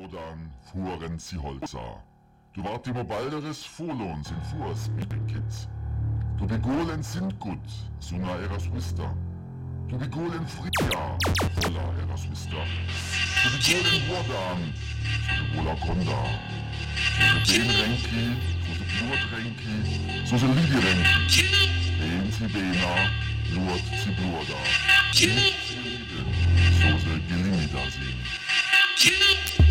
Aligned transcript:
Wodan 0.00 0.50
fuhren 0.72 1.18
sie 1.18 1.36
Holza. 1.36 2.02
Du 2.54 2.64
wart 2.64 2.86
immer 2.86 3.04
balderes 3.04 3.66
Folon 3.66 4.24
sind 4.24 4.42
Fuß, 4.46 4.90
Kids. 5.28 5.68
Du 6.38 6.46
begolen 6.46 7.02
sind 7.02 7.38
gut, 7.38 7.58
sunga 7.98 8.34
eras 8.38 8.72
Wister. 8.72 9.14
Du 9.88 9.98
begolen 9.98 10.46
Frija, 10.46 11.18
voller 11.60 11.92
eras 12.00 12.30
Wister. 12.30 12.64
Du 13.42 13.48
begolen 13.52 14.00
Wodan, 14.08 14.72
so 15.36 15.58
wola 15.58 15.74
Konda. 15.74 16.22
So 17.44 17.58
du 17.58 17.58
Ben 17.58 17.70
Renki, 17.70 18.24
so 18.64 18.72
du 18.78 18.84
Blut 18.96 19.22
Renki, 19.36 19.76
so 20.24 20.36
du 20.38 20.46
Lidi 20.46 20.78
Renki. 20.86 21.44
Ben 21.98 22.32
sie 22.32 22.48
Bena, 22.48 22.94
Lurt 23.52 23.84
sie 24.02 24.12
Bluda. 24.12 24.60
Nicht 25.12 25.58
sie 25.68 25.76
Lieden, 25.76 26.28
so 26.80 26.88
sie 27.04 27.20
Gelimida 27.28 27.82
sehen. 27.90 29.69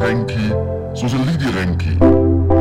ręki, 0.00 0.38
zużyli 0.94 1.52
ręki. 1.56 1.90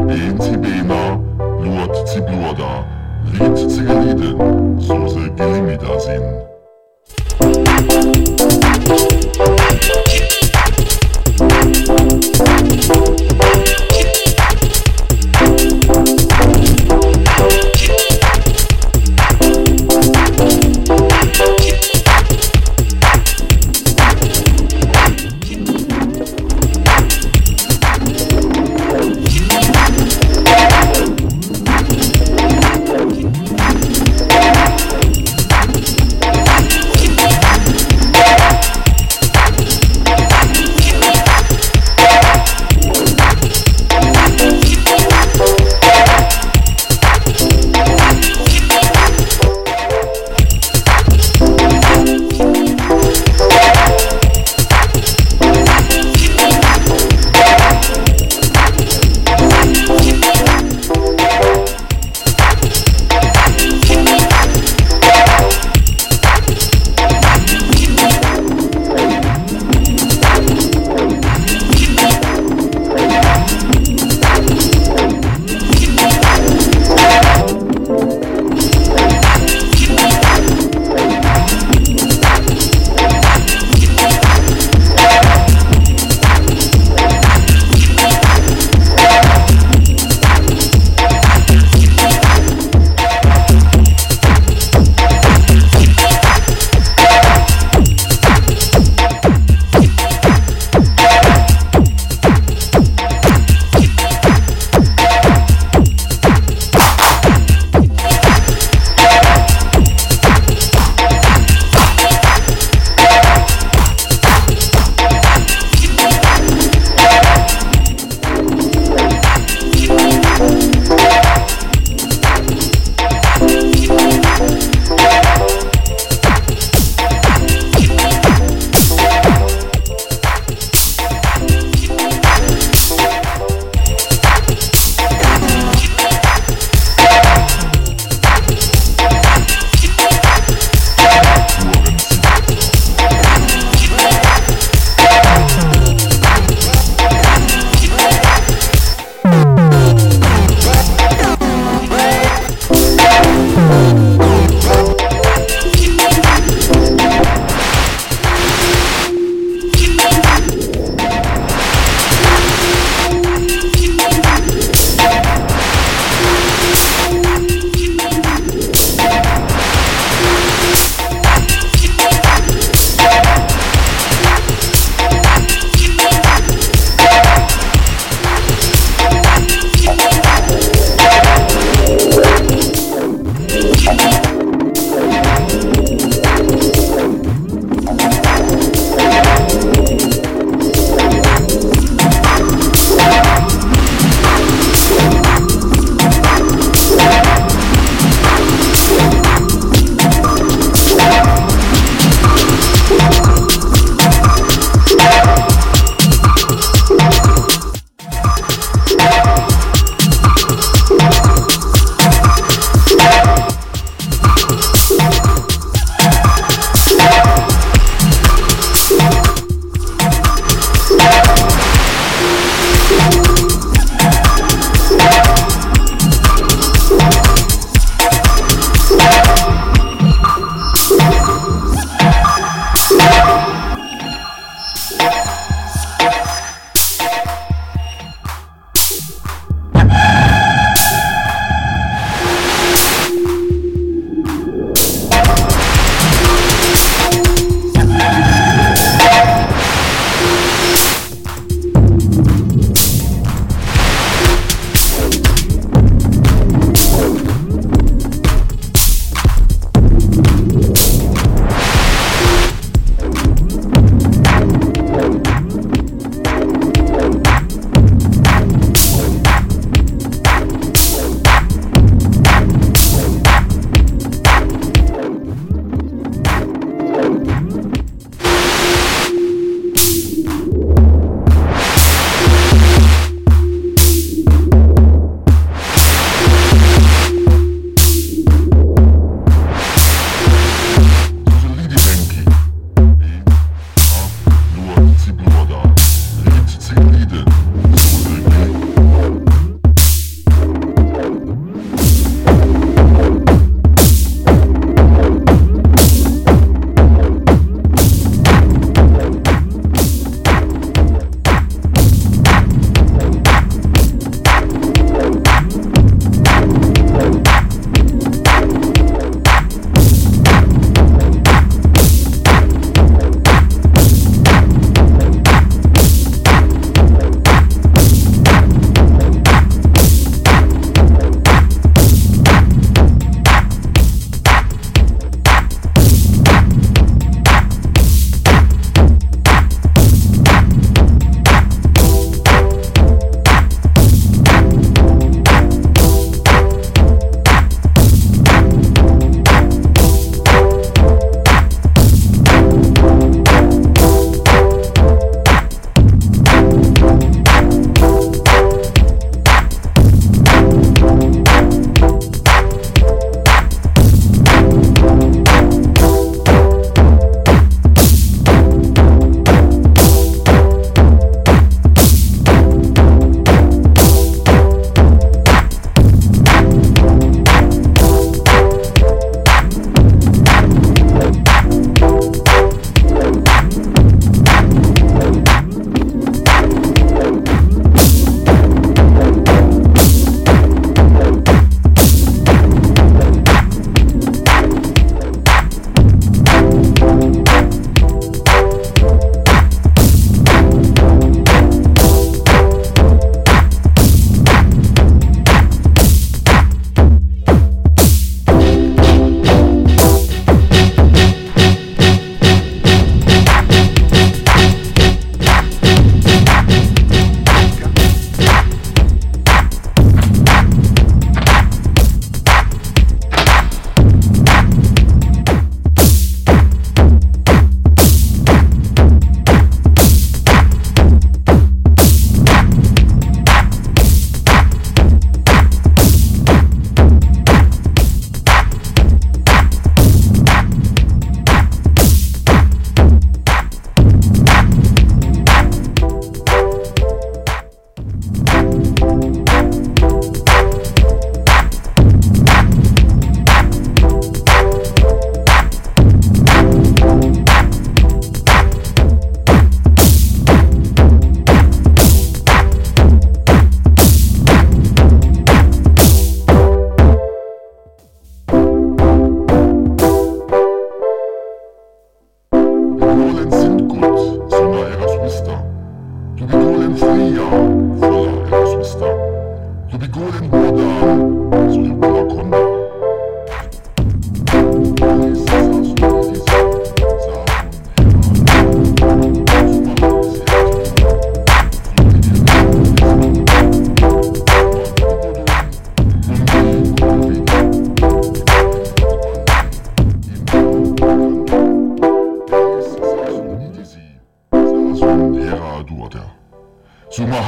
Jęcy 0.07 0.57
bejna, 0.57 1.19
lud 1.63 2.09
ci 2.09 2.21
bluda, 2.21 2.83
lid 3.33 3.57
ci. 3.57 4.58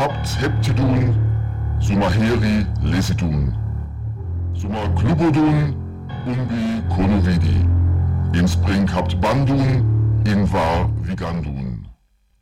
Habt 0.01 0.41
heptidun, 0.41 1.13
suma 1.79 2.09
heri 2.09 2.65
lesidun, 2.81 3.53
suma 4.53 4.81
klubodun, 4.95 5.75
umbi 6.25 6.81
konovidi. 6.89 7.59
In 8.33 8.47
Spring 8.47 8.87
habt 8.89 9.21
bandun, 9.21 9.61
in 10.25 10.45
var 10.53 10.89
vigandun. 11.03 11.87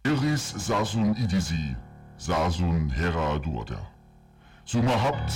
Iris 0.05 0.53
sasun 0.57 1.15
idisi, 1.23 1.75
sasun 2.17 2.89
hera 2.89 3.39
duoder. 3.43 3.85
Suma 4.65 4.95
habt 5.03 5.31